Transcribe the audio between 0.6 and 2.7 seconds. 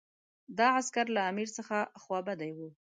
عسکر له امیر څخه خوابدي وو.